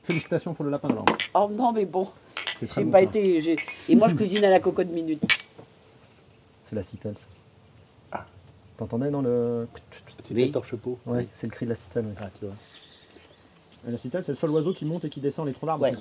[0.04, 1.06] Félicitations pour le lapin alors.
[1.34, 2.08] Oh non, mais bon,
[2.58, 3.04] C'est très j'ai bon, pas ça.
[3.04, 3.56] été.
[3.88, 5.22] Et moi, je cuisine à la cocotte minute.
[6.66, 7.14] C'est la citelle.
[7.16, 8.26] ça.
[8.76, 9.68] T'entendais dans le.
[10.22, 10.42] C'est Oui.
[10.44, 10.50] oui.
[10.52, 10.98] torche-peau.
[11.06, 12.06] Ouais, c'est le cri de la citelle.
[12.06, 12.28] ouais.
[12.40, 12.54] tu vois.
[13.86, 15.82] La citelle, c'est le seul oiseau qui monte et qui descend les troncs d'arbres.
[15.84, 15.92] Ouais.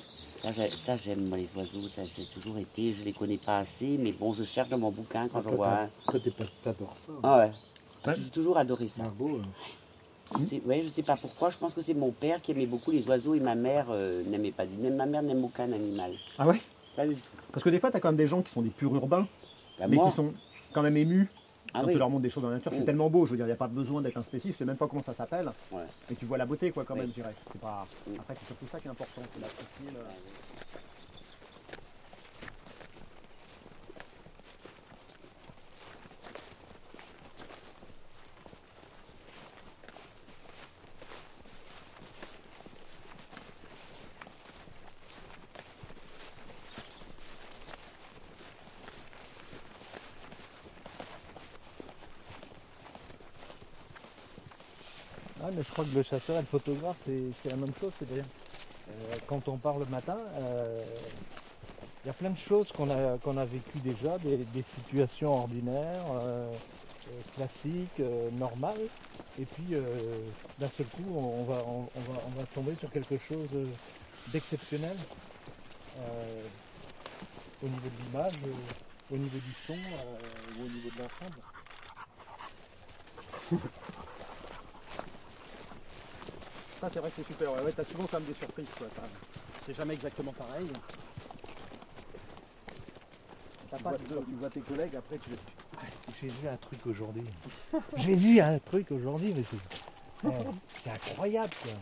[0.42, 2.92] Ça, j'ai- ça, j'aime les oiseaux, ça c'est toujours été.
[2.94, 5.68] Je les connais pas assez, mais bon, je cherche dans mon bouquin quand je vois
[5.82, 5.88] un.
[6.10, 7.12] Toi, t'es pas- t'adores ça.
[7.22, 7.52] Ah ouais.
[8.06, 8.14] Ouais.
[8.16, 9.04] J'ai toujours adoré ça.
[9.04, 9.36] C'est beau.
[9.38, 9.42] hein.
[10.40, 11.50] Je sais, ouais, je sais pas pourquoi.
[11.50, 14.22] Je pense que c'est mon père qui aimait beaucoup les oiseaux et ma mère euh,
[14.24, 14.64] n'aimait pas.
[14.64, 16.12] Même ma mère n'aime aucun animal.
[16.38, 16.60] Ah ouais?
[16.96, 17.20] Pas du tout.
[17.52, 19.26] Parce que des fois, t'as quand même des gens qui sont des purs urbains,
[19.78, 20.32] Bah, mais moi, qui sont
[20.72, 21.28] quand même émus
[21.74, 21.92] ah quand oui.
[21.92, 22.72] tu leur montres des choses dans la nature.
[22.72, 24.64] C'est tellement beau, je veux dire, il n'y a pas besoin d'être un spécialiste, tu
[24.64, 25.50] sais même pas comment ça s'appelle.
[25.72, 25.82] Ouais.
[26.10, 27.00] Et tu vois la beauté, quoi, quand Oui.
[27.00, 27.34] même, je dirais.
[27.60, 27.86] Pas...
[28.18, 30.00] Après, c'est surtout ça qui est important, c'est l'apprécier.
[55.44, 57.72] Le- Ah, mais je crois que le chasseur et le photographe, c'est c'est la même
[57.80, 57.92] chose.
[57.98, 58.24] C'est-à-dire,
[58.90, 60.84] euh, quand on part le matin, euh,
[62.04, 66.04] il y a plein de choses qu'on a, a vécues déjà, des, des situations ordinaires,
[66.16, 66.52] euh,
[67.36, 68.00] classiques,
[68.32, 68.88] normales.
[69.38, 69.74] Et puis,
[70.58, 73.48] d'un seul coup, on, va, on, va, on va tomber sur quelque chose
[74.28, 74.96] d'exceptionnel
[77.62, 78.34] au niveau de l'image,
[79.10, 81.40] au niveau du son ou au niveau de l'ensemble.
[86.84, 87.50] Ça, c'est vrai que c'est super.
[87.50, 88.86] Ouais, ouais, t'as souvent quand même des surprises, quoi.
[89.64, 90.68] C'est jamais exactement pareil.
[93.70, 95.30] T'as pas tu, vois, tu vois tes collègues, après tu
[95.78, 95.86] Ah,
[96.20, 97.24] J'ai vu un truc aujourd'hui.
[97.96, 99.56] J'ai vu un truc aujourd'hui, mais c'est
[100.26, 100.28] eh,
[100.82, 101.72] c'est incroyable quoi.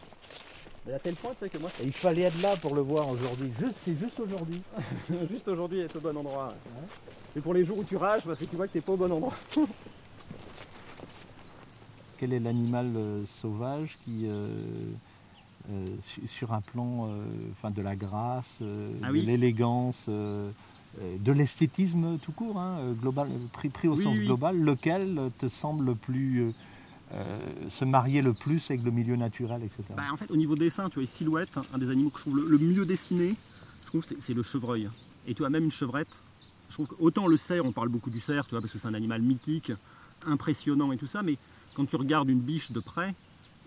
[0.87, 2.83] Mais à tel point, tu sais que moi, Et il fallait être là pour le
[2.83, 3.53] voir aujourd'hui.
[3.59, 4.63] Juste, c'est juste aujourd'hui.
[5.31, 6.55] juste aujourd'hui, être au bon endroit.
[7.37, 8.97] Et pour les jours où tu rages, parce que tu vois que t'es pas au
[8.97, 9.35] bon endroit.
[12.23, 14.47] Quel est l'animal euh, sauvage qui, euh,
[15.71, 17.11] euh, su- sur un plan
[17.51, 23.89] enfin, de la grâce, Ah de l'élégance, de l'esthétisme tout court, hein, global, pris, pris
[23.89, 24.27] au Oui, sens oui.
[24.27, 26.53] global, lequel te semble le plus
[27.13, 29.83] euh, se marier le plus avec le milieu naturel, etc.
[29.97, 32.23] Bah, en fait, au niveau dessin, tu vois, les silhouettes, un des animaux que je
[32.23, 33.35] trouve le, le mieux dessiné,
[33.83, 34.89] je trouve, c'est c'est le chevreuil.
[35.27, 36.15] Et tu vois, même une chevrette,
[36.69, 38.79] je trouve que autant le cerf, on parle beaucoup du cerf, tu vois, parce que
[38.79, 39.73] c'est un animal mythique,
[40.27, 41.37] impressionnant et tout ça, mais
[41.75, 43.15] quand tu regardes une biche de près,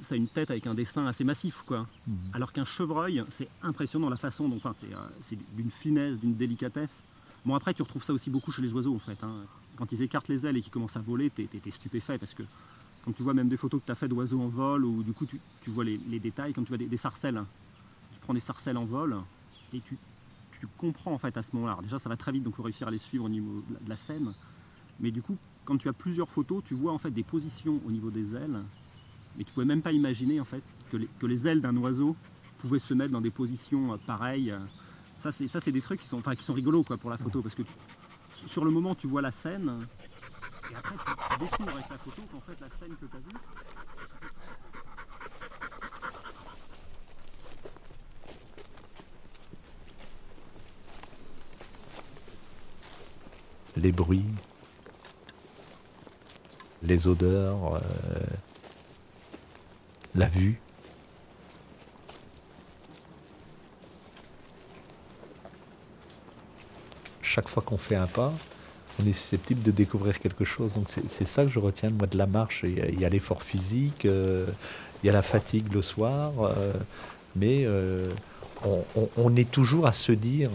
[0.01, 1.87] ça a une tête avec un dessin assez massif, quoi.
[2.07, 2.17] Mhm.
[2.33, 6.35] Alors qu'un chevreuil, c'est impressionnant la façon, dont, enfin, c'est euh, c'est d'une finesse, d'une
[6.35, 7.01] délicatesse.
[7.45, 9.17] Bon, après, tu retrouves ça aussi beaucoup chez les oiseaux, en fait.
[9.23, 9.33] hein.
[9.77, 12.43] Quand ils écartent les ailes et qu'ils commencent à voler, t'es t'es stupéfait, parce que
[13.03, 15.13] quand tu vois même des photos que tu as fait d'oiseaux en vol, ou du
[15.13, 17.47] coup tu, tu vois les, les détails, quand tu vois des, des sarcelles, hein.
[18.13, 19.15] tu prends des sarcelles en vol,
[19.73, 19.97] et tu,
[20.59, 21.77] tu comprends en fait à ce moment-là.
[21.83, 23.89] Déjà ça va très vite, donc il faut réussir à les suivre au niveau de
[23.89, 24.33] la scène,
[24.99, 27.91] mais du coup quand tu as plusieurs photos, tu vois en fait des positions au
[27.91, 28.59] niveau des ailes,
[29.37, 32.15] mais tu pouvais même pas imaginer en fait que les, que les ailes d'un oiseau
[32.59, 34.53] pouvaient se mettre dans des positions euh, pareilles.
[35.17, 37.17] Ça c'est, ça c'est des trucs qui sont, enfin, qui sont rigolos quoi, pour la
[37.17, 37.63] photo, parce que
[38.33, 39.87] sur le moment tu vois la scène,
[40.71, 43.19] et après, tu, tu découvres avec la photo qu'en fait, la scène que tu as
[43.19, 43.25] vue,
[53.77, 54.25] les bruits,
[56.83, 57.79] les odeurs, euh,
[60.15, 60.59] la vue.
[67.21, 68.31] Chaque fois qu'on fait un pas,
[69.01, 70.73] on est susceptible de découvrir quelque chose.
[70.73, 72.63] Donc c'est ça que je retiens moi de la marche.
[72.63, 74.45] Il y a- l'effort physique, euh,
[75.03, 76.73] il y a la fatigue le soir, euh,
[77.35, 77.67] mais
[79.17, 80.51] on est toujours à se dire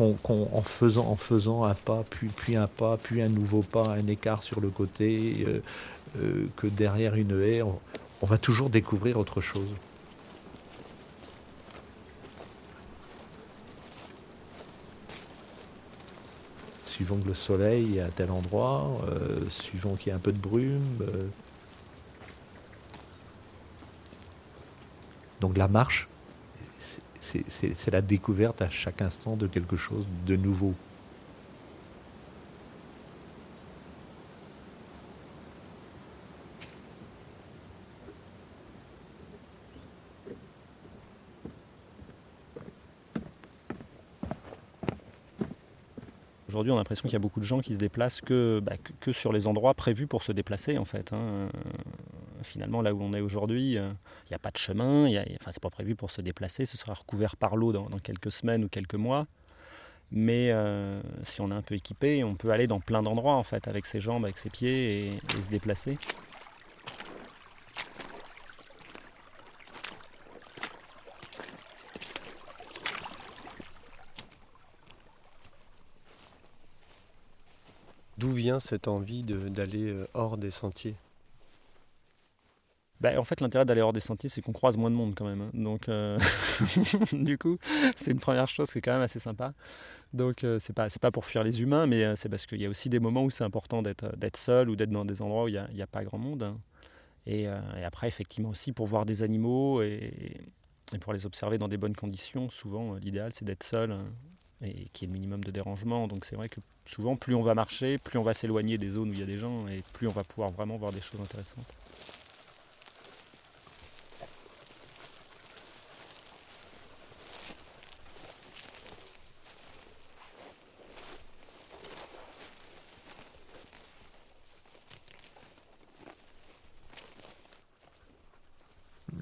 [0.00, 4.70] en, faisant, un pas, puis, un pas, puis un nouveau pas, un écart sur le
[4.70, 5.60] côté, euh,
[6.18, 7.80] euh, que derrière une haie, on,
[8.22, 9.68] va toujours découvrir autre chose.
[16.84, 20.32] suivant que le soleil est à tel endroit, euh, suivant qu'il y a un peu
[20.32, 20.98] de brume.
[25.40, 26.08] Donc la marche,
[27.48, 30.74] c'est- la découverte à chaque instant de quelque chose de nouveau.
[46.48, 48.72] Aujourd'hui, on a l'impression qu'il y a beaucoup de gens qui se déplacent que, bah,
[49.00, 51.12] que sur les endroits prévus pour se déplacer, en fait.
[51.12, 51.48] hein.
[52.42, 53.90] Finalement, là où on est aujourd'hui, euh,
[54.26, 56.20] il n'y a pas de chemin, il y a- enfin, c'est pas prévu pour se
[56.20, 59.26] déplacer, ce sera recouvert par l'eau dans, quelques semaines ou quelques mois.
[60.12, 63.42] Mais euh, si on est un peu équipé, on peut aller dans plein d'endroits, en
[63.42, 65.98] fait, avec ses jambes, avec ses pieds et, se déplacer.
[78.18, 80.96] D'où vient cette envie d'aller euh, hors des sentiers?
[83.00, 85.24] Bah, en fait, l'intérêt d'aller hors des sentiers, c'est qu'on croise moins de monde quand
[85.24, 85.40] même.
[85.40, 85.50] hein.
[85.54, 86.18] Donc, euh,
[87.12, 87.58] du coup,
[87.94, 89.54] c'est une première chose qui est quand même assez sympa.
[90.12, 92.66] Donc, euh, c'est pas pas pour fuir les humains, mais euh, c'est parce qu'il y
[92.66, 95.44] a aussi des moments où c'est important d'être euh, seul ou d'être dans des endroits
[95.44, 96.42] où il n'y a, pas grand monde.
[96.42, 96.58] hein.
[97.26, 97.46] Et,
[97.84, 100.40] après, effectivement aussi pour voir des animaux et,
[101.00, 102.48] pour les observer dans des bonnes conditions.
[102.48, 104.06] Souvent, l'idéal, c'est d'être seul hein,
[104.62, 106.08] et qu'il y ait le minimum de dérangement.
[106.08, 109.10] Donc, c'est vrai que souvent, plus on va marcher, plus on va s'éloigner des zones
[109.10, 111.20] où il y a des gens et plus on va pouvoir vraiment voir des choses
[111.20, 111.66] intéressantes.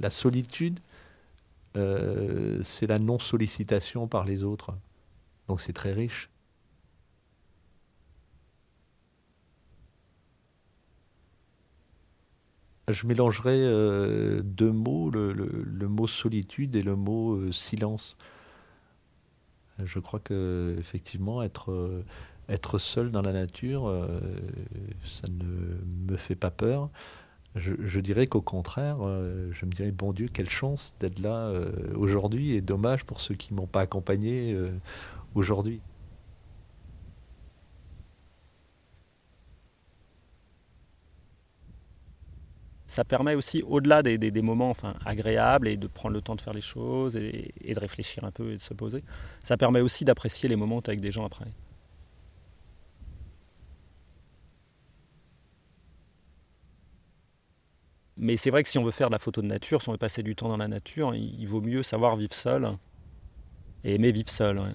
[0.01, 0.81] La solitude,
[1.77, 4.75] euh, c'est la non-sollicitation par les autres.
[5.49, 6.31] Donc c'est très riche.
[12.89, 18.17] Je mélangerais euh, deux mots, le, mot solitude et le mot euh, silence.
[19.83, 23.93] Je crois que effectivement être, seul dans la nature,
[25.05, 26.89] ça ne me fait pas peur.
[27.57, 31.73] Je, dirais qu'au contraire, euh, je me dirais, bon Dieu, quelle chance d'être là euh,
[31.97, 34.71] aujourd'hui et dommage pour ceux qui ne m'ont pas accompagné euh,
[35.35, 35.81] aujourd'hui.
[42.87, 46.55] ça permet aussi, au-delà des, moments enfin, agréables et de prendre le temps de faire
[46.55, 49.03] les choses et, de réfléchir un peu et de se poser,
[49.43, 51.47] ça permet aussi d'apprécier les moments avec des gens après.
[58.19, 59.93] Mais c'est vrai que si on veut faire de la photo de nature, si on
[59.93, 62.77] veut passer du temps dans la nature, il, vaut mieux savoir vivre seul
[63.85, 64.75] et aimer vivre seul.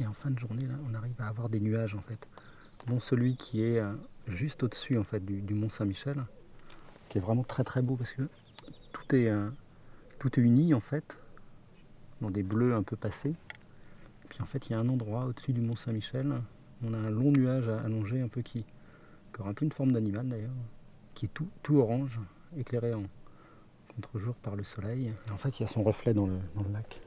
[0.00, 2.26] Et en fin de journée, là, on arrive à avoir des nuages en fait.
[2.88, 3.92] Dont celui qui est euh,
[4.26, 6.24] juste au-dessus en fait du, du Mont Saint-Michel,
[7.08, 8.22] qui est vraiment très très beau parce que
[8.92, 9.50] tout est, euh,
[10.18, 11.18] tout est uni en fait,
[12.20, 13.34] dans des bleus un peu passés.
[14.28, 16.32] Puis en fait, il y a un endroit au-dessus du Mont Saint-Michel,
[16.84, 19.92] on a un long nuage allongé un peu qui, qui aura un peu une forme
[19.92, 20.50] d'animal d'ailleurs,
[21.14, 22.20] qui est tout, tout orange,
[22.56, 23.02] éclairé en
[23.94, 25.12] contre-jour par le soleil.
[25.28, 27.00] Et en fait, il y a son reflet dans le, dans le lac.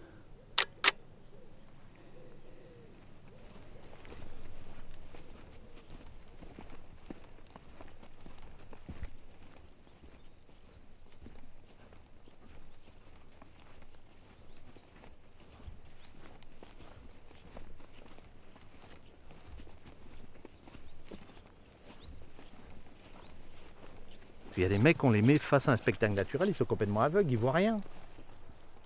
[24.56, 26.66] Il y a des mecs, on les met face à un spectacle naturel, ils sont
[26.66, 27.78] complètement aveugles, ils voient rien.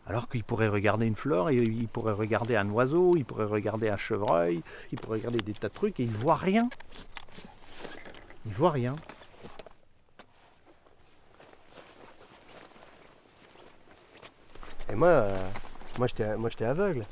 [0.08, 3.98] Alors qu'ils pourraient regarder une fleur, ils pourraient regarder un oiseau, ils pourraient regarder un
[3.98, 4.62] chevreuil,
[4.94, 6.70] ils pourraient regarder des tas de trucs et ils voient rien.
[8.46, 8.96] Ils voient rien.
[14.90, 15.50] Et moi, euh,
[15.98, 17.06] moi j'étais aveugle.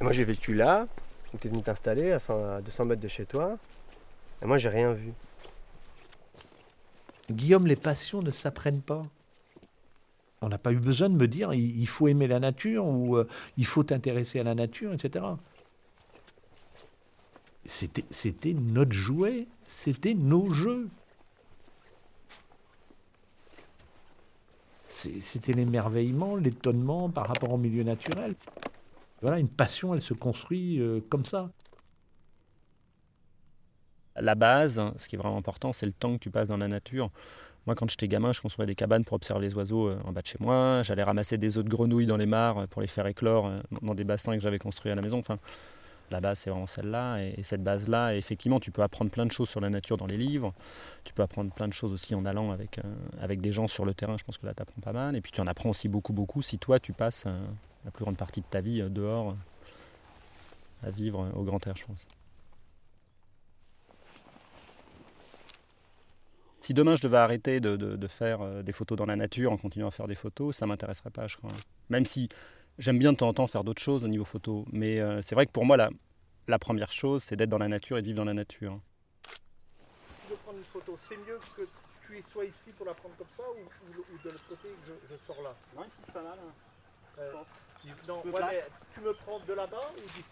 [0.00, 0.86] Moi j'ai vécu là,
[1.32, 3.58] où tu venu t'installer à 100 à 200 mètres de chez toi.
[4.44, 5.12] Moi j'ai rien vu.
[7.30, 9.06] Guillaume, les passions ne s'apprennent pas.
[10.42, 13.26] On n'a pas eu besoin de me dire il faut aimer la nature ou euh,
[13.56, 15.24] il faut t'intéresser à la nature, etc.
[17.64, 20.88] C'était, notre jouet, c'était nos jeux.
[24.88, 28.34] C'était l'émerveillement, l'étonnement par rapport au milieu naturel.
[29.22, 31.50] Voilà, une passion, elle se construit euh, comme ça.
[34.16, 36.68] La base, ce qui est vraiment important, c'est le temps que tu passes dans la
[36.68, 37.10] nature.
[37.66, 40.20] Moi, quand j'étais gamin, je construisais des cabanes pour observer les oiseaux euh, en bas
[40.20, 40.82] de chez moi.
[40.82, 43.58] J'allais ramasser des œufs de grenouilles dans les mares euh, pour les faire éclore euh,
[43.80, 45.18] dans des bassins que j'avais construits à la maison.
[45.18, 45.38] Enfin,
[46.10, 47.20] la base, c'est vraiment celle-là.
[47.20, 50.18] Et cette base-là, effectivement, tu peux apprendre plein de choses sur la nature dans les
[50.18, 50.52] livres.
[51.04, 52.78] Tu peux apprendre plein de choses aussi en allant avec,
[53.22, 54.18] avec des gens sur le terrain.
[54.18, 55.16] Je pense que là, tu apprends pas mal.
[55.16, 57.24] Et puis, tu en apprends aussi beaucoup, beaucoup si toi, tu passes
[57.86, 59.34] la plus grande partie de ta vie dehors
[60.82, 62.06] à vivre au grand air, je pense.
[66.64, 69.88] Si demain je devais arrêter de, faire euh, des photos dans la nature en continuant
[69.88, 71.50] à faire des photos, ça m'intéresserait pas, je crois.
[71.90, 72.30] Même si
[72.78, 74.64] j'aime bien de temps en temps faire d'autres choses au niveau photo.
[74.72, 75.90] Mais euh, c'est vrai que pour moi, la,
[76.48, 78.80] la première chose, c'est d'être dans la nature et de vivre dans la nature.
[79.28, 81.68] Tu veux prendre une photo, c'est mieux que
[82.06, 85.42] tu sois ici pour la prendre comme ça ou, de l'autre côté que je, sors
[85.42, 85.54] là?
[85.76, 86.38] Non, ici c'est pas mal.
[86.38, 87.18] Hein.
[87.18, 87.32] Euh,
[88.08, 88.22] non,
[88.94, 90.24] tu me prends de là-bas ou d'ici?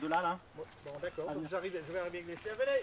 [0.00, 0.38] De là, là.
[0.56, 2.82] Bon, d'accord, j'arrive, je vais arriver avec les Venez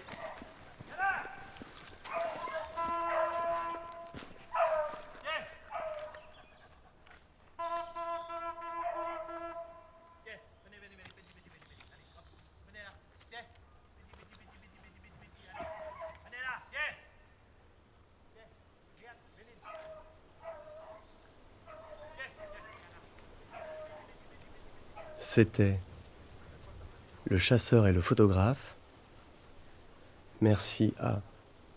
[25.34, 25.80] C'était
[27.24, 28.76] Le chasseur et le photographe.
[30.40, 31.22] Merci à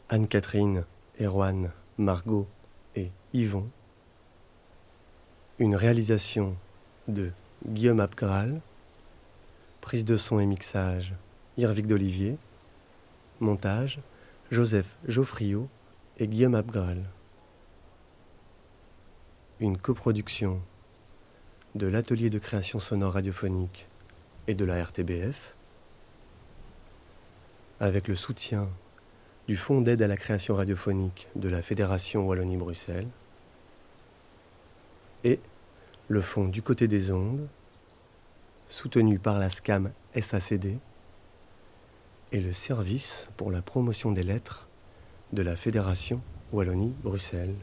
[0.10, 0.86] Anne-Catherine,
[1.20, 2.48] Erwan, Margot
[2.96, 3.70] et Yvon.
[5.60, 6.56] Une réalisation
[7.10, 7.32] de
[7.68, 8.62] Guillaume Abgral.
[9.82, 11.14] Prise de son et mixage
[11.58, 12.38] Irvic d'Olivier.
[13.42, 14.00] Montage
[14.50, 15.68] Joseph Geoffriot
[16.20, 17.04] et Guillaume Abgral.
[19.60, 20.62] Une coproduction
[21.76, 23.88] de l'atelier de création sonore radiophonique
[24.48, 25.54] et de la RTBF,
[27.82, 28.70] avec le soutien
[29.48, 33.08] du Fonds d'aide à la création radiophonique de la Fédération Wallonie-Bruxelles
[35.24, 35.40] et
[36.10, 37.48] le Fonds du côté des ondes,
[38.68, 40.80] soutenu par la SCAM SACD
[42.34, 44.68] et le Service pour la promotion des lettres
[45.32, 46.22] de la Fédération
[46.52, 47.56] Wallonie-Bruxelles.